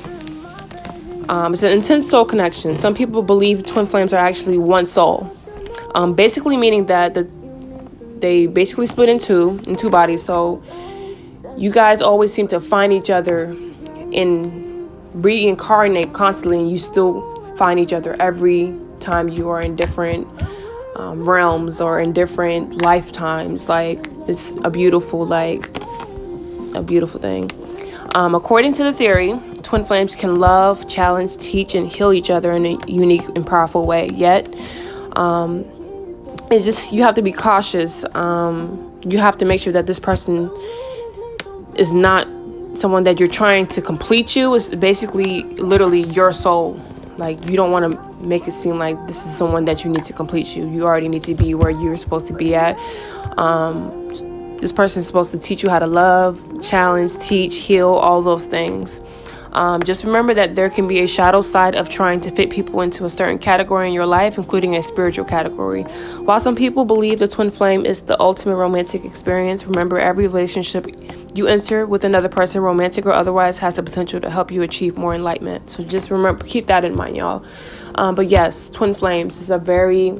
um, 1.29 1.53
it's 1.53 1.63
an 1.63 1.71
intense 1.71 2.09
soul 2.09 2.25
connection. 2.25 2.77
Some 2.77 2.93
people 2.93 3.21
believe 3.21 3.63
twin 3.63 3.85
flames 3.85 4.11
are 4.11 4.17
actually 4.17 4.57
one 4.57 4.85
soul, 4.85 5.31
um, 5.95 6.13
basically 6.13 6.57
meaning 6.57 6.87
that 6.87 7.13
the 7.13 7.23
they 8.19 8.47
basically 8.47 8.85
split 8.85 9.07
in 9.07 9.17
two 9.17 9.57
in 9.65 9.77
two 9.77 9.89
bodies. 9.89 10.23
So 10.23 10.61
you 11.57 11.71
guys 11.71 12.01
always 12.01 12.33
seem 12.33 12.49
to 12.49 12.59
find 12.59 12.91
each 12.91 13.09
other 13.09 13.55
in 14.11 14.89
reincarnate 15.13 16.11
constantly, 16.11 16.59
and 16.59 16.69
you 16.69 16.79
still 16.79 17.33
find 17.55 17.79
each 17.79 17.93
other 17.93 18.13
every 18.19 18.77
time 18.99 19.29
you 19.29 19.47
are 19.47 19.61
in 19.61 19.77
different 19.77 20.27
um, 20.97 21.27
realms 21.27 21.79
or 21.79 22.01
in 22.01 22.11
different 22.11 22.81
lifetimes. 22.81 23.69
Like 23.69 24.05
it's 24.27 24.51
a 24.65 24.69
beautiful, 24.69 25.25
like 25.25 25.69
a 26.75 26.83
beautiful 26.83 27.21
thing. 27.21 27.49
Um, 28.17 28.33
according 28.33 28.73
to 28.73 28.83
the 28.83 28.93
theory, 28.93 29.39
twin 29.61 29.85
flames 29.85 30.15
can 30.15 30.39
love, 30.39 30.89
challenge, 30.89 31.37
teach, 31.37 31.75
and 31.75 31.87
heal 31.87 32.11
each 32.11 32.31
other 32.31 32.51
in 32.51 32.65
a 32.65 32.77
unique 32.87 33.21
and 33.35 33.45
powerful 33.45 33.85
way. 33.85 34.09
Yet, 34.09 34.47
um, 35.15 35.63
it's 36.49 36.65
just 36.65 36.91
you 36.91 37.03
have 37.03 37.13
to 37.13 37.21
be 37.21 37.31
cautious. 37.31 38.03
Um, 38.15 38.99
you 39.07 39.19
have 39.19 39.37
to 39.37 39.45
make 39.45 39.61
sure 39.61 39.71
that 39.71 39.85
this 39.85 39.99
person 39.99 40.49
is 41.75 41.93
not 41.93 42.27
someone 42.73 43.03
that 43.03 43.19
you're 43.19 43.29
trying 43.29 43.67
to 43.67 43.83
complete 43.83 44.35
you. 44.35 44.55
It's 44.55 44.69
basically 44.69 45.43
literally 45.43 46.01
your 46.01 46.31
soul. 46.31 46.83
Like 47.17 47.45
you 47.45 47.55
don't 47.55 47.69
want 47.69 47.93
to 47.93 48.27
make 48.27 48.47
it 48.47 48.53
seem 48.53 48.79
like 48.79 48.97
this 49.05 49.23
is 49.27 49.37
someone 49.37 49.65
that 49.65 49.83
you 49.83 49.91
need 49.91 50.05
to 50.05 50.13
complete 50.13 50.55
you. 50.55 50.67
You 50.67 50.85
already 50.87 51.07
need 51.07 51.23
to 51.25 51.35
be 51.35 51.53
where 51.53 51.69
you're 51.69 51.97
supposed 51.97 52.25
to 52.27 52.33
be 52.33 52.55
at. 52.55 52.79
Um, 53.37 54.07
this 54.59 54.71
person 54.71 55.01
is 55.01 55.07
supposed 55.07 55.31
to 55.31 55.37
teach 55.37 55.63
you 55.63 55.69
how 55.69 55.79
to 55.79 55.87
love, 55.87 56.41
challenge, 56.63 57.17
teach, 57.19 57.57
heal, 57.57 57.89
all 57.89 58.21
those 58.21 58.45
things. 58.45 59.01
Um, 59.53 59.81
just 59.81 60.03
remember 60.03 60.33
that 60.35 60.55
there 60.55 60.69
can 60.69 60.87
be 60.87 60.99
a 60.99 61.07
shadow 61.07 61.41
side 61.41 61.73
of 61.73 61.89
trying 61.89 62.21
to 62.21 62.31
fit 62.31 62.49
people 62.51 62.81
into 62.81 63.05
a 63.05 63.09
certain 63.09 63.39
category 63.39 63.87
in 63.87 63.93
your 63.93 64.05
life, 64.05 64.37
including 64.37 64.75
a 64.75 64.83
spiritual 64.83 65.25
category. 65.25 65.83
While 65.83 66.39
some 66.39 66.55
people 66.55 66.85
believe 66.85 67.17
the 67.19 67.27
twin 67.27 67.49
flame 67.49 67.85
is 67.85 68.01
the 68.01 68.19
ultimate 68.21 68.55
romantic 68.55 69.03
experience, 69.03 69.65
remember 69.65 69.97
every 69.99 70.27
relationship 70.27 70.85
you 71.33 71.47
enter 71.47 71.85
with 71.85 72.03
another 72.03 72.29
person, 72.29 72.61
romantic 72.61 73.05
or 73.05 73.13
otherwise, 73.13 73.57
has 73.59 73.75
the 73.75 73.83
potential 73.83 74.19
to 74.21 74.29
help 74.29 74.51
you 74.51 74.63
achieve 74.63 74.97
more 74.97 75.15
enlightenment. 75.15 75.69
So 75.69 75.83
just 75.83 76.11
remember, 76.11 76.43
keep 76.45 76.67
that 76.67 76.83
in 76.83 76.95
mind, 76.95 77.15
y'all. 77.15 77.43
Um, 77.95 78.15
but 78.15 78.27
yes, 78.27 78.69
twin 78.69 78.93
flames 78.93 79.41
is 79.41 79.49
a 79.49 79.57
very 79.57 80.19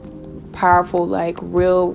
powerful, 0.52 1.06
like, 1.06 1.38
real. 1.42 1.94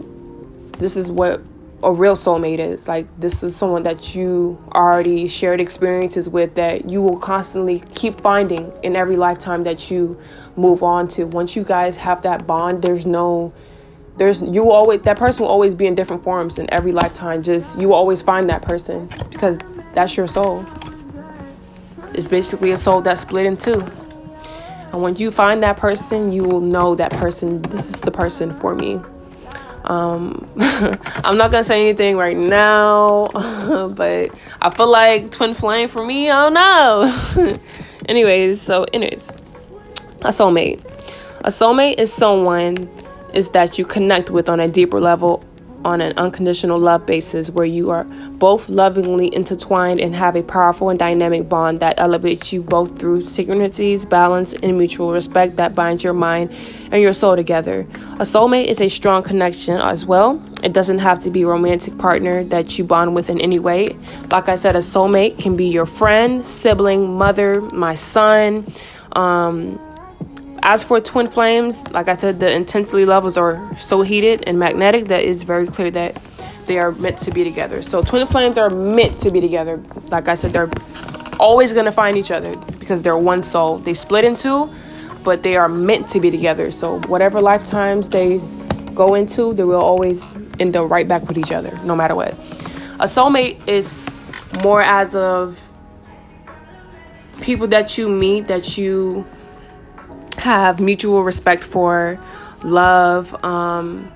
This 0.79 0.97
is 0.97 1.11
what 1.11 1.41
a 1.83 1.93
real 1.93 2.15
soulmate 2.15 2.59
is. 2.59 2.89
Like 2.89 3.07
this 3.21 3.43
is 3.43 3.57
someone 3.57 3.83
that 3.85 4.15
you 4.15 4.63
already 4.75 5.29
shared 5.29 5.61
experiences 5.61 6.29
with 6.29 6.55
that 6.55 6.91
you 6.91 7.03
will 7.03 7.19
constantly 7.19 7.83
keep 7.95 8.21
finding 8.21 8.73
in 8.83 8.97
every 8.97 9.17
lifetime 9.17 9.65
that 9.65 9.91
you 9.91 10.19
move 10.57 10.83
on 10.83 11.09
to. 11.09 11.25
Once 11.25 11.57
you 11.57 11.65
guys 11.65 11.97
have 11.99 12.23
that 12.23 12.47
bond, 12.47 12.83
there's 12.83 13.07
no 13.07 13.53
there's 14.17 14.43
you 14.43 14.63
will 14.63 14.73
always 14.73 15.03
that 15.03 15.17
person 15.17 15.43
will 15.43 15.51
always 15.51 15.75
be 15.75 15.87
in 15.87 15.95
different 15.95 16.23
forms 16.23 16.59
in 16.59 16.73
every 16.73 16.93
lifetime. 16.93 17.43
Just 17.43 17.81
you 17.81 17.89
will 17.89 17.97
always 17.97 18.23
find 18.23 18.49
that 18.51 18.63
person 18.63 19.09
because 19.31 19.59
that's 19.95 20.17
your 20.17 20.27
soul. 20.27 20.65
It's 22.15 22.29
basically 22.29 22.73
a 22.73 22.77
soul 22.77 23.01
that's 23.01 23.23
split 23.23 23.47
in 23.47 23.57
two. 23.57 23.81
And 24.93 25.01
when 25.01 25.17
you 25.17 25.31
find 25.31 25.63
that 25.63 25.79
person, 25.79 26.31
you 26.31 26.45
will 26.45 26.61
know 26.61 26.95
that 26.95 27.11
person, 27.13 27.63
this 27.63 27.87
is 27.89 28.01
the 28.03 28.11
person 28.11 28.59
for 28.61 28.75
me. 28.75 29.01
Um, 29.93 30.35
I'm 31.25 31.37
not 31.37 31.51
gonna 31.51 31.65
say 31.65 31.81
anything 31.83 32.17
right 32.17 32.37
now, 32.37 33.27
but 33.97 34.31
I 34.61 34.71
feel 34.71 34.91
like 34.91 35.31
twin 35.31 35.53
flame 35.53 35.89
for 35.89 36.05
me. 36.05 36.31
I 36.31 36.49
don't 36.49 36.55
know. 36.55 37.59
anyways, 38.09 38.63
so 38.63 38.85
anyways, 38.93 39.29
a 40.23 40.29
soulmate. 40.29 40.81
A 41.41 41.51
soulmate 41.51 41.99
is 41.99 42.13
someone 42.13 42.89
is 43.35 43.51
that 43.51 43.79
you 43.79 43.85
connect 43.85 44.31
with 44.31 44.49
on 44.49 44.61
a 44.61 44.69
deeper 44.69 45.01
level 45.01 45.45
on 45.85 46.01
an 46.01 46.13
unconditional 46.17 46.79
love 46.79 47.07
basis 47.07 47.51
where 47.51 47.67
you 47.67 47.91
are 47.91 48.05
both 48.39 48.69
lovingly 48.69 49.35
intertwined 49.35 50.01
and 50.01 50.15
have 50.15 50.37
a 50.37 50.43
powerful 50.43 50.91
and 50.91 50.99
dynamic 50.99 51.49
bond 51.49 51.81
that 51.81 51.99
elevates 51.99 52.53
you 52.53 52.63
both 52.63 52.99
through 52.99 53.19
synchronicities, 53.19 54.09
balance, 54.09 54.53
and 54.53 54.77
mutual 54.77 55.13
respect 55.13 55.57
that 55.57 55.75
binds 55.75 56.03
your 56.03 56.13
mind 56.13 56.51
and 56.91 57.01
your 57.01 57.13
soul 57.13 57.37
together. 57.37 57.81
A 58.19 58.25
soulmate 58.25 58.67
is 58.67 58.81
a 58.81 58.89
strong 58.89 59.23
connection 59.23 59.81
as 59.81 60.05
well. 60.05 60.43
It 60.63 60.73
doesn't 60.73 60.99
have 60.99 61.19
to 61.21 61.31
be 61.31 61.43
a 61.43 61.47
romantic 61.47 61.97
partner 61.99 62.45
that 62.45 62.79
you 62.79 62.85
bond 62.85 63.15
with 63.15 63.31
in 63.31 63.41
any 63.41 63.59
way. 63.59 63.97
Like 64.31 64.49
I 64.49 64.57
said, 64.57 64.77
a 64.77 64.81
soulmate 64.81 65.39
can 65.39 65.57
be 65.57 65.67
your 65.67 65.87
friend, 65.87 66.45
sibling, 66.45 67.17
mother, 67.17 67.61
my 67.61 67.95
son, 67.95 68.67
um, 69.13 69.79
as 70.63 70.85
for 70.85 71.01
twin 71.01 71.29
flames, 71.29 71.87
like 71.91 72.09
I 72.09 72.17
said, 72.17 72.39
the 72.41 72.51
intensity 72.51 73.05
levels 73.05 73.37
are 73.37 73.77
so 73.77 74.03
heated 74.03 74.45
and 74.47 74.59
magnetic 74.59 75.07
that 75.07 75.23
it's 75.23 75.43
very 75.43 75.67
clear 75.67 75.91
that 75.91 76.21
they 76.67 76.79
are 76.79 76.93
meant 76.93 77.19
to 77.19 77.33
be 77.33 77.43
together. 77.43 77.83
So 77.83 78.03
twin 78.03 78.27
flames 78.27 78.57
are 78.57 78.71
meant 78.71 79.21
to 79.21 79.31
be 79.31 79.41
together. 79.41 79.83
Like 80.11 80.29
I 80.29 80.35
said, 80.35 80.53
they're 80.53 80.71
always 81.41 81.73
going 81.73 81.87
to 81.87 81.93
find 81.93 82.17
each 82.17 82.31
other 82.31 82.57
because 82.79 83.03
they're 83.03 83.19
one 83.19 83.43
soul. 83.43 83.79
They 83.79 83.95
split 83.95 84.25
in 84.25 84.35
two, 84.35 84.73
but 85.25 85.43
they 85.43 85.57
are 85.57 85.69
meant 85.69 86.09
to 86.11 86.21
be 86.21 86.31
together. 86.31 86.71
So 86.71 87.01
whatever 87.03 87.41
lifetimes 87.41 88.09
they 88.09 88.41
go 88.95 89.15
into, 89.15 89.55
they 89.55 89.65
will 89.65 89.81
always 89.83 90.23
end 90.61 90.77
up 90.77 90.91
right 90.91 91.09
back 91.09 91.27
with 91.27 91.39
each 91.39 91.51
other, 91.51 91.77
no 91.85 91.97
matter 91.97 92.15
what. 92.15 92.35
A 93.01 93.07
soulmate 93.07 93.67
is 93.67 94.07
more 94.63 94.83
as 94.83 95.15
of 95.17 95.59
people 97.41 97.67
that 97.67 97.99
you 97.99 98.09
meet 98.09 98.47
that 98.47 98.79
you 98.79 99.25
have 100.43 100.81
mutual 100.81 101.23
respect 101.23 101.63
for, 101.63 102.19
love. 102.65 103.33
Um, 103.45 104.11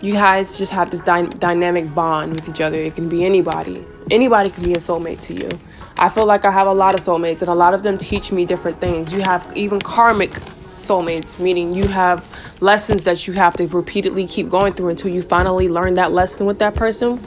you 0.00 0.12
guys 0.12 0.56
just 0.56 0.70
have 0.70 0.90
this 0.90 1.00
dy- 1.00 1.28
dynamic 1.38 1.92
bond 1.92 2.34
with 2.34 2.48
each 2.48 2.60
other. 2.60 2.78
It 2.78 2.94
can 2.94 3.08
be 3.08 3.24
anybody. 3.24 3.82
Anybody 4.10 4.50
can 4.50 4.62
be 4.62 4.74
a 4.74 4.78
soulmate 4.78 5.20
to 5.22 5.34
you. 5.34 5.48
I 5.96 6.08
feel 6.08 6.26
like 6.26 6.44
I 6.44 6.52
have 6.52 6.68
a 6.68 6.72
lot 6.72 6.94
of 6.94 7.00
soulmates, 7.00 7.40
and 7.40 7.48
a 7.48 7.54
lot 7.54 7.74
of 7.74 7.82
them 7.82 7.98
teach 7.98 8.30
me 8.30 8.46
different 8.46 8.78
things. 8.78 9.12
You 9.12 9.22
have 9.22 9.50
even 9.56 9.80
karmic 9.80 10.30
soulmates, 10.30 11.40
meaning 11.40 11.74
you 11.74 11.88
have 11.88 12.24
lessons 12.60 13.02
that 13.04 13.26
you 13.26 13.32
have 13.32 13.54
to 13.56 13.66
repeatedly 13.66 14.28
keep 14.28 14.48
going 14.48 14.74
through 14.74 14.90
until 14.90 15.12
you 15.12 15.22
finally 15.22 15.68
learn 15.68 15.94
that 15.94 16.12
lesson 16.12 16.46
with 16.46 16.60
that 16.60 16.74
person. 16.74 17.18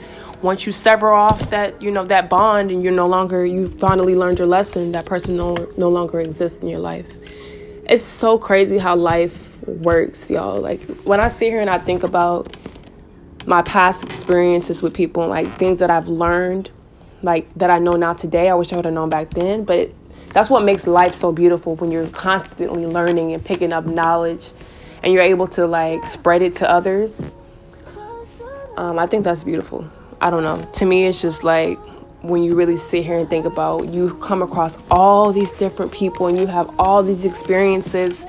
Once 0.42 0.64
you 0.64 0.72
sever 0.72 1.10
off 1.10 1.50
that, 1.50 1.80
you 1.82 1.90
know, 1.90 2.04
that 2.04 2.30
bond 2.30 2.70
and 2.70 2.82
you're 2.82 2.92
no 2.92 3.08
longer, 3.08 3.44
you 3.44 3.68
finally 3.68 4.14
learned 4.14 4.38
your 4.38 4.48
lesson, 4.48 4.92
that 4.92 5.04
person 5.04 5.36
no, 5.36 5.54
no 5.76 5.88
longer 5.88 6.20
exists 6.20 6.60
in 6.60 6.68
your 6.68 6.78
life. 6.78 7.06
It's 7.88 8.04
so 8.04 8.36
crazy 8.36 8.76
how 8.76 8.96
life 8.96 9.66
works, 9.66 10.30
y'all. 10.30 10.60
Like 10.60 10.82
when 11.04 11.20
I 11.20 11.28
sit 11.28 11.50
here 11.50 11.62
and 11.62 11.70
I 11.70 11.78
think 11.78 12.02
about 12.02 12.54
my 13.46 13.62
past 13.62 14.04
experiences 14.04 14.82
with 14.82 14.92
people 14.92 15.26
like 15.26 15.58
things 15.58 15.78
that 15.78 15.90
I've 15.90 16.06
learned, 16.06 16.70
like 17.22 17.52
that 17.54 17.70
I 17.70 17.78
know 17.78 17.92
now 17.92 18.12
today, 18.12 18.50
I 18.50 18.54
wish 18.54 18.74
I 18.74 18.76
would 18.76 18.84
have 18.84 18.92
known 18.92 19.08
back 19.08 19.30
then. 19.30 19.64
But 19.64 19.78
it, 19.78 19.94
that's 20.34 20.50
what 20.50 20.64
makes 20.64 20.86
life 20.86 21.14
so 21.14 21.32
beautiful 21.32 21.76
when 21.76 21.90
you're 21.90 22.08
constantly 22.08 22.84
learning 22.84 23.32
and 23.32 23.42
picking 23.42 23.72
up 23.72 23.86
knowledge 23.86 24.52
and 25.02 25.10
you're 25.10 25.22
able 25.22 25.46
to 25.46 25.66
like 25.66 26.04
spread 26.04 26.42
it 26.42 26.52
to 26.54 26.70
others. 26.70 27.30
Um, 28.76 28.98
I 28.98 29.06
think 29.06 29.24
that's 29.24 29.44
beautiful. 29.44 29.90
I 30.20 30.28
don't 30.28 30.42
know. 30.42 30.62
To 30.74 30.84
me, 30.84 31.06
it's 31.06 31.22
just 31.22 31.42
like 31.42 31.78
when 32.22 32.42
you 32.42 32.54
really 32.54 32.76
sit 32.76 33.04
here 33.04 33.18
and 33.18 33.28
think 33.28 33.46
about 33.46 33.86
you 33.88 34.14
come 34.16 34.42
across 34.42 34.76
all 34.90 35.32
these 35.32 35.52
different 35.52 35.92
people 35.92 36.26
and 36.26 36.38
you 36.38 36.46
have 36.46 36.68
all 36.78 37.02
these 37.02 37.24
experiences 37.24 38.26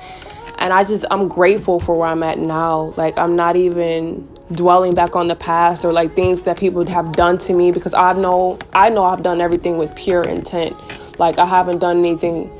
and 0.60 0.72
I 0.72 0.84
just 0.84 1.04
I'm 1.10 1.26
grateful 1.26 1.80
for 1.80 1.98
where 1.98 2.08
I'm 2.08 2.22
at 2.22 2.38
now. 2.38 2.92
Like 2.96 3.18
I'm 3.18 3.34
not 3.34 3.56
even 3.56 4.28
dwelling 4.52 4.94
back 4.94 5.16
on 5.16 5.28
the 5.28 5.34
past 5.34 5.84
or 5.84 5.92
like 5.92 6.14
things 6.14 6.42
that 6.42 6.58
people 6.58 6.84
have 6.86 7.12
done 7.12 7.38
to 7.38 7.54
me 7.54 7.72
because 7.72 7.94
I 7.94 8.12
know 8.12 8.58
I 8.72 8.90
know 8.90 9.04
I've 9.04 9.22
done 9.22 9.40
everything 9.40 9.78
with 9.78 9.94
pure 9.96 10.22
intent. 10.22 10.76
Like 11.18 11.38
I 11.38 11.46
haven't 11.46 11.78
done 11.78 12.00
anything 12.00 12.50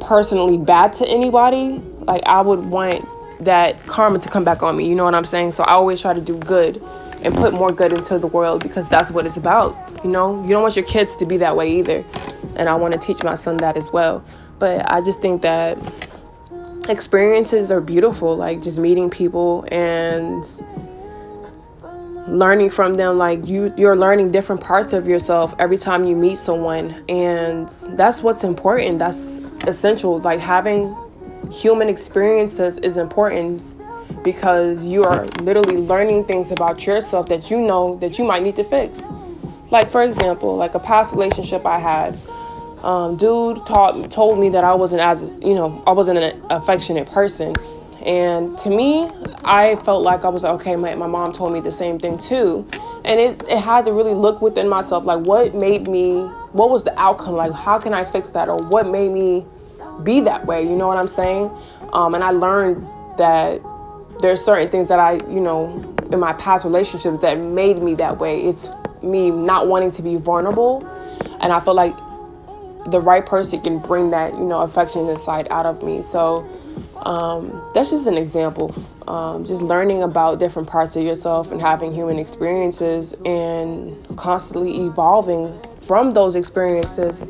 personally 0.00 0.56
bad 0.56 0.94
to 0.94 1.06
anybody. 1.06 1.80
Like 2.00 2.22
I 2.24 2.40
would 2.40 2.64
want 2.64 3.06
that 3.44 3.78
karma 3.86 4.18
to 4.18 4.28
come 4.28 4.44
back 4.44 4.62
on 4.62 4.76
me. 4.76 4.88
You 4.88 4.94
know 4.94 5.04
what 5.04 5.14
I'm 5.14 5.24
saying? 5.24 5.52
So 5.52 5.64
I 5.64 5.72
always 5.72 6.00
try 6.00 6.14
to 6.14 6.20
do 6.20 6.38
good 6.38 6.82
and 7.22 7.34
put 7.34 7.52
more 7.52 7.70
good 7.70 7.92
into 7.92 8.18
the 8.18 8.26
world 8.26 8.62
because 8.62 8.88
that's 8.88 9.10
what 9.10 9.26
it's 9.26 9.36
about. 9.36 9.76
You 10.04 10.10
know, 10.10 10.42
you 10.42 10.50
don't 10.50 10.62
want 10.62 10.76
your 10.76 10.84
kids 10.84 11.14
to 11.16 11.26
be 11.26 11.36
that 11.38 11.56
way 11.56 11.78
either. 11.78 12.04
And 12.56 12.68
I 12.68 12.74
want 12.74 12.94
to 12.94 13.00
teach 13.00 13.22
my 13.22 13.36
son 13.36 13.56
that 13.58 13.76
as 13.76 13.90
well. 13.92 14.24
But 14.58 14.90
I 14.90 15.00
just 15.00 15.20
think 15.20 15.42
that 15.42 15.78
experiences 16.88 17.70
are 17.70 17.80
beautiful, 17.80 18.36
like 18.36 18.62
just 18.62 18.78
meeting 18.78 19.10
people 19.10 19.64
and 19.70 20.44
learning 22.26 22.70
from 22.70 22.96
them. 22.96 23.18
Like 23.18 23.46
you 23.46 23.72
you're 23.76 23.96
learning 23.96 24.32
different 24.32 24.60
parts 24.60 24.92
of 24.92 25.06
yourself 25.06 25.54
every 25.58 25.78
time 25.78 26.04
you 26.04 26.16
meet 26.16 26.38
someone. 26.38 27.02
And 27.08 27.68
that's 27.96 28.22
what's 28.22 28.44
important. 28.44 28.98
That's 28.98 29.38
essential. 29.66 30.18
Like 30.18 30.40
having 30.40 30.96
human 31.50 31.88
experiences 31.88 32.78
is 32.78 32.96
important 32.96 33.62
because 34.24 34.84
you 34.84 35.04
are 35.04 35.26
literally 35.42 35.76
learning 35.76 36.24
things 36.24 36.50
about 36.50 36.86
yourself 36.86 37.28
that 37.28 37.50
you 37.50 37.60
know 37.60 37.98
that 37.98 38.18
you 38.18 38.24
might 38.24 38.42
need 38.42 38.56
to 38.56 38.64
fix 38.64 39.02
like 39.72 39.90
for 39.90 40.02
example 40.02 40.56
like 40.56 40.74
a 40.74 40.78
past 40.78 41.12
relationship 41.12 41.66
i 41.66 41.78
had 41.78 42.16
um, 42.84 43.16
dude 43.16 43.64
taught 43.66 44.10
told 44.10 44.38
me 44.38 44.48
that 44.48 44.64
i 44.64 44.74
wasn't 44.74 45.00
as 45.00 45.22
you 45.42 45.54
know 45.54 45.82
i 45.86 45.92
wasn't 45.92 46.16
an 46.16 46.40
affectionate 46.50 47.08
person 47.08 47.54
and 48.04 48.58
to 48.58 48.70
me, 48.70 49.08
I 49.44 49.76
felt 49.76 50.02
like 50.02 50.24
I 50.24 50.28
was 50.28 50.42
like, 50.42 50.54
okay, 50.54 50.74
my, 50.74 50.94
my 50.94 51.06
mom 51.06 51.32
told 51.32 51.52
me 51.52 51.60
the 51.60 51.70
same 51.70 51.98
thing 51.98 52.18
too. 52.18 52.68
And 53.04 53.20
it, 53.20 53.42
it 53.48 53.58
had 53.58 53.84
to 53.84 53.92
really 53.92 54.14
look 54.14 54.42
within 54.42 54.68
myself 54.68 55.04
like, 55.04 55.24
what 55.26 55.54
made 55.54 55.88
me, 55.88 56.22
what 56.52 56.70
was 56.70 56.84
the 56.84 56.98
outcome? 56.98 57.34
Like, 57.34 57.52
how 57.52 57.78
can 57.78 57.94
I 57.94 58.04
fix 58.04 58.28
that? 58.28 58.48
Or 58.48 58.56
what 58.56 58.86
made 58.86 59.12
me 59.12 59.44
be 60.02 60.20
that 60.22 60.46
way? 60.46 60.62
You 60.62 60.74
know 60.74 60.88
what 60.88 60.96
I'm 60.96 61.08
saying? 61.08 61.50
Um, 61.92 62.14
and 62.14 62.24
I 62.24 62.30
learned 62.30 62.78
that 63.18 63.60
there's 64.20 64.44
certain 64.44 64.68
things 64.68 64.88
that 64.88 64.98
I, 64.98 65.14
you 65.28 65.40
know, 65.40 65.94
in 66.10 66.18
my 66.18 66.32
past 66.34 66.64
relationships 66.64 67.20
that 67.20 67.38
made 67.38 67.78
me 67.78 67.94
that 67.96 68.18
way. 68.18 68.42
It's 68.42 68.66
me 69.02 69.30
not 69.30 69.66
wanting 69.66 69.90
to 69.92 70.02
be 70.02 70.16
vulnerable. 70.16 70.86
And 71.40 71.52
I 71.52 71.60
feel 71.60 71.74
like 71.74 71.94
the 72.86 73.00
right 73.00 73.24
person 73.24 73.60
can 73.60 73.78
bring 73.78 74.10
that, 74.10 74.32
you 74.34 74.44
know, 74.44 74.60
affectionate 74.60 75.18
side 75.18 75.46
out 75.50 75.66
of 75.66 75.82
me. 75.82 76.02
So, 76.02 76.48
um, 77.04 77.70
that's 77.74 77.90
just 77.90 78.06
an 78.06 78.16
example. 78.16 78.74
Um, 79.08 79.44
just 79.44 79.62
learning 79.62 80.02
about 80.02 80.38
different 80.38 80.68
parts 80.68 80.94
of 80.96 81.02
yourself 81.02 81.50
and 81.50 81.60
having 81.60 81.92
human 81.92 82.18
experiences 82.18 83.14
and 83.24 83.96
constantly 84.16 84.84
evolving 84.84 85.52
from 85.76 86.14
those 86.14 86.36
experiences 86.36 87.28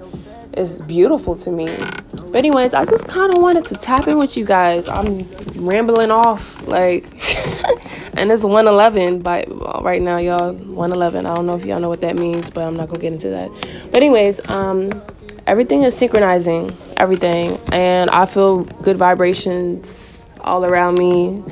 is 0.57 0.81
beautiful 0.83 1.35
to 1.37 1.51
me. 1.51 1.69
But 2.13 2.37
anyways, 2.37 2.75
I 2.75 2.85
just 2.85 3.07
kind 3.09 3.33
of 3.35 3.41
wanted 3.41 3.65
to 3.67 3.75
tap 3.75 4.07
in 4.09 4.19
with 4.19 4.37
you 4.37 4.45
guys. 4.45 4.89
I'm 4.89 5.29
rambling 5.55 6.11
off 6.11 6.67
like, 6.67 7.05
and 8.17 8.31
it's 8.31 8.45
111 8.45 9.21
by 9.21 9.45
right 9.81 10.01
now, 10.01 10.19
y'all. 10.19 10.55
111. 10.55 11.27
I 11.27 11.35
don't 11.35 11.47
know 11.47 11.55
if 11.55 11.65
y'all 11.65 11.81
know 11.81 11.89
what 11.89 12.01
that 12.03 12.19
means, 12.19 12.51
but 12.51 12.65
I'm 12.65 12.77
not 12.77 12.89
gonna 12.89 13.01
get 13.01 13.13
into 13.13 13.31
that. 13.31 13.51
But 13.91 13.97
anyways, 13.97 14.49
um, 14.51 14.91
everything 15.47 15.83
is 15.83 15.97
synchronizing 15.97 16.73
everything 16.97 17.59
and 17.73 18.09
i 18.11 18.25
feel 18.25 18.63
good 18.83 18.97
vibrations 18.97 20.23
all 20.41 20.65
around 20.65 20.97
me 20.99 21.43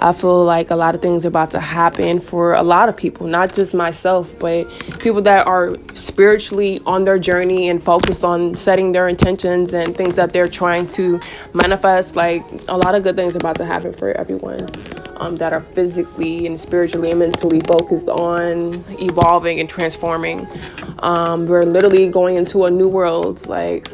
i 0.00 0.12
feel 0.12 0.44
like 0.44 0.70
a 0.70 0.76
lot 0.76 0.94
of 0.94 1.02
things 1.02 1.24
are 1.24 1.28
about 1.28 1.50
to 1.50 1.60
happen 1.60 2.18
for 2.20 2.54
a 2.54 2.62
lot 2.62 2.88
of 2.88 2.96
people 2.96 3.26
not 3.26 3.52
just 3.52 3.74
myself 3.74 4.38
but 4.38 4.64
people 4.98 5.22
that 5.22 5.46
are 5.46 5.76
spiritually 5.94 6.80
on 6.86 7.04
their 7.04 7.18
journey 7.18 7.68
and 7.68 7.82
focused 7.82 8.24
on 8.24 8.54
setting 8.54 8.92
their 8.92 9.08
intentions 9.08 9.74
and 9.74 9.96
things 9.96 10.14
that 10.16 10.32
they're 10.32 10.48
trying 10.48 10.86
to 10.86 11.20
manifest 11.54 12.16
like 12.16 12.42
a 12.68 12.76
lot 12.76 12.94
of 12.94 13.02
good 13.02 13.16
things 13.16 13.34
are 13.34 13.38
about 13.38 13.56
to 13.56 13.64
happen 13.64 13.92
for 13.92 14.12
everyone 14.12 14.66
um, 15.20 15.36
that 15.36 15.52
are 15.52 15.60
physically 15.60 16.46
and 16.46 16.58
spiritually 16.58 17.10
and 17.10 17.20
mentally 17.20 17.60
focused 17.60 18.08
on 18.08 18.82
evolving 18.98 19.60
and 19.60 19.68
transforming. 19.68 20.48
Um, 21.00 21.46
we're 21.46 21.64
literally 21.64 22.08
going 22.08 22.36
into 22.36 22.64
a 22.64 22.70
new 22.70 22.88
world. 22.88 23.46
Like 23.46 23.86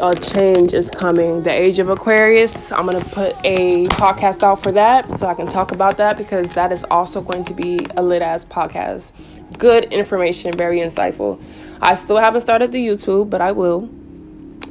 a 0.00 0.14
change 0.14 0.72
is 0.72 0.90
coming. 0.90 1.42
The 1.42 1.50
age 1.50 1.78
of 1.78 1.88
Aquarius. 1.88 2.72
I'm 2.72 2.86
gonna 2.86 3.00
put 3.00 3.36
a 3.44 3.86
podcast 3.86 4.42
out 4.42 4.62
for 4.62 4.72
that 4.72 5.18
so 5.18 5.26
I 5.26 5.34
can 5.34 5.46
talk 5.46 5.72
about 5.72 5.96
that 5.98 6.16
because 6.16 6.50
that 6.52 6.72
is 6.72 6.84
also 6.90 7.20
going 7.20 7.44
to 7.44 7.54
be 7.54 7.86
a 7.96 8.02
lit 8.02 8.22
ass 8.22 8.44
podcast. 8.44 9.12
Good 9.58 9.92
information, 9.92 10.56
very 10.56 10.78
insightful. 10.78 11.40
I 11.80 11.94
still 11.94 12.16
haven't 12.18 12.40
started 12.40 12.72
the 12.72 12.84
YouTube, 12.84 13.30
but 13.30 13.40
I 13.40 13.52
will. 13.52 13.88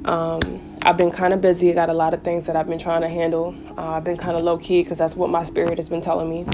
Um, 0.05 0.39
I've 0.81 0.97
been 0.97 1.11
kind 1.11 1.33
of 1.33 1.39
busy. 1.39 1.69
I 1.69 1.73
got 1.73 1.89
a 1.89 1.93
lot 1.93 2.13
of 2.13 2.23
things 2.23 2.45
that 2.47 2.55
I've 2.55 2.67
been 2.67 2.79
trying 2.79 3.01
to 3.01 3.09
handle. 3.09 3.55
Uh, 3.77 3.91
I've 3.91 4.03
been 4.03 4.17
kind 4.17 4.35
of 4.35 4.43
low 4.43 4.57
key 4.57 4.83
because 4.83 4.97
that's 4.97 5.15
what 5.15 5.29
my 5.29 5.43
spirit 5.43 5.77
has 5.77 5.87
been 5.87 6.01
telling 6.01 6.29
me. 6.29 6.45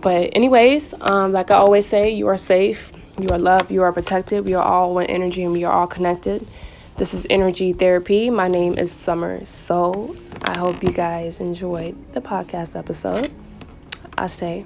But, 0.00 0.30
anyways, 0.32 0.94
um, 1.02 1.32
like 1.32 1.50
I 1.50 1.56
always 1.56 1.86
say, 1.86 2.10
you 2.10 2.28
are 2.28 2.38
safe, 2.38 2.92
you 3.20 3.28
are 3.28 3.38
loved, 3.38 3.70
you 3.70 3.82
are 3.82 3.92
protected. 3.92 4.46
We 4.46 4.54
are 4.54 4.64
all 4.64 4.94
one 4.94 5.06
energy 5.06 5.42
and 5.42 5.52
we 5.52 5.64
are 5.64 5.72
all 5.72 5.86
connected. 5.86 6.46
This 6.96 7.12
is 7.12 7.26
Energy 7.28 7.74
Therapy. 7.74 8.30
My 8.30 8.48
name 8.48 8.78
is 8.78 8.90
Summer 8.90 9.44
Soul. 9.44 10.16
I 10.40 10.56
hope 10.56 10.82
you 10.82 10.90
guys 10.90 11.40
enjoyed 11.40 11.94
the 12.14 12.22
podcast 12.22 12.74
episode. 12.74 13.30
I 14.16 14.28
say. 14.28 14.64